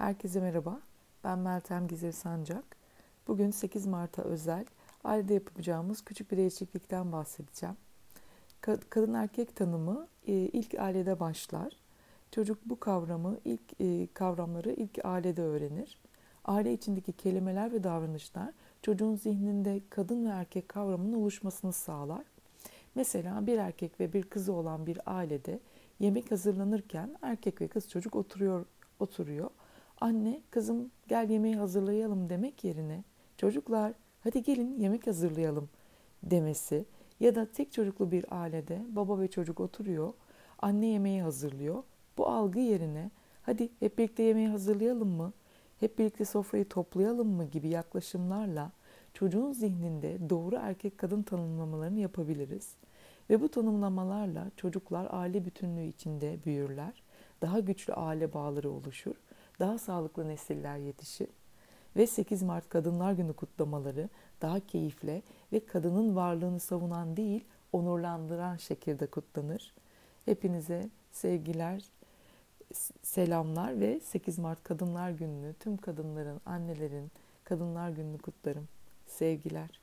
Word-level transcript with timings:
Herkese 0.00 0.40
merhaba. 0.40 0.80
Ben 1.24 1.38
Meltem 1.38 1.88
Gizir 1.88 2.12
Sancak. 2.12 2.64
Bugün 3.28 3.50
8 3.50 3.86
Mart'a 3.86 4.22
özel 4.22 4.64
ailede 5.04 5.34
yapacağımız 5.34 6.04
küçük 6.04 6.32
bir 6.32 6.36
değişiklikten 6.36 7.12
bahsedeceğim. 7.12 7.76
Kadın 8.60 9.14
erkek 9.14 9.56
tanımı 9.56 10.06
e, 10.26 10.32
ilk 10.32 10.74
ailede 10.74 11.20
başlar. 11.20 11.72
Çocuk 12.30 12.58
bu 12.64 12.80
kavramı, 12.80 13.38
ilk 13.44 13.80
e, 13.80 14.06
kavramları 14.14 14.72
ilk 14.72 15.04
ailede 15.04 15.42
öğrenir. 15.42 15.98
Aile 16.44 16.72
içindeki 16.72 17.12
kelimeler 17.12 17.72
ve 17.72 17.84
davranışlar 17.84 18.52
çocuğun 18.82 19.16
zihninde 19.16 19.80
kadın 19.90 20.26
ve 20.26 20.30
erkek 20.30 20.68
kavramının 20.68 21.12
oluşmasını 21.12 21.72
sağlar. 21.72 22.24
Mesela 22.94 23.46
bir 23.46 23.58
erkek 23.58 24.00
ve 24.00 24.12
bir 24.12 24.22
kızı 24.22 24.52
olan 24.52 24.86
bir 24.86 24.98
ailede 25.06 25.60
yemek 25.98 26.30
hazırlanırken 26.30 27.16
erkek 27.22 27.60
ve 27.60 27.68
kız 27.68 27.90
çocuk 27.90 28.16
oturuyor 28.16 28.64
oturuyor 29.00 29.50
anne 30.00 30.40
kızım 30.50 30.90
gel 31.08 31.30
yemeği 31.30 31.56
hazırlayalım 31.56 32.30
demek 32.30 32.64
yerine 32.64 33.04
çocuklar 33.36 33.92
hadi 34.20 34.42
gelin 34.42 34.80
yemek 34.80 35.06
hazırlayalım 35.06 35.68
demesi 36.22 36.84
ya 37.20 37.34
da 37.34 37.46
tek 37.46 37.72
çocuklu 37.72 38.10
bir 38.10 38.24
ailede 38.30 38.82
baba 38.88 39.20
ve 39.20 39.28
çocuk 39.28 39.60
oturuyor, 39.60 40.12
anne 40.58 40.86
yemeği 40.86 41.22
hazırlıyor. 41.22 41.82
Bu 42.18 42.28
algı 42.28 42.58
yerine 42.58 43.10
hadi 43.42 43.68
hep 43.80 43.98
birlikte 43.98 44.22
yemeği 44.22 44.48
hazırlayalım 44.48 45.08
mı? 45.08 45.32
Hep 45.80 45.98
birlikte 45.98 46.24
sofrayı 46.24 46.68
toplayalım 46.68 47.28
mı 47.28 47.44
gibi 47.44 47.68
yaklaşımlarla 47.68 48.72
çocuğun 49.14 49.52
zihninde 49.52 50.30
doğru 50.30 50.56
erkek 50.56 50.98
kadın 50.98 51.22
tanımlamalarını 51.22 52.00
yapabiliriz. 52.00 52.74
Ve 53.30 53.40
bu 53.40 53.48
tanımlamalarla 53.48 54.50
çocuklar 54.56 55.08
aile 55.10 55.44
bütünlüğü 55.44 55.86
içinde 55.86 56.38
büyürler. 56.44 57.02
Daha 57.42 57.60
güçlü 57.60 57.92
aile 57.92 58.32
bağları 58.32 58.70
oluşur 58.70 59.14
daha 59.60 59.78
sağlıklı 59.78 60.28
nesiller 60.28 60.76
yetişir 60.76 61.28
ve 61.96 62.06
8 62.06 62.42
Mart 62.42 62.68
Kadınlar 62.68 63.12
Günü 63.12 63.32
kutlamaları 63.32 64.08
daha 64.42 64.60
keyifle 64.60 65.22
ve 65.52 65.66
kadının 65.66 66.16
varlığını 66.16 66.60
savunan 66.60 67.16
değil, 67.16 67.44
onurlandıran 67.72 68.56
şekilde 68.56 69.06
kutlanır. 69.06 69.74
Hepinize 70.24 70.88
sevgiler, 71.12 71.84
selamlar 73.02 73.80
ve 73.80 74.00
8 74.00 74.38
Mart 74.38 74.62
Kadınlar 74.62 75.10
Günü'nü 75.10 75.54
tüm 75.54 75.76
kadınların, 75.76 76.40
annelerin 76.46 77.10
Kadınlar 77.44 77.90
Günü'nü 77.90 78.18
kutlarım. 78.18 78.68
Sevgiler. 79.06 79.79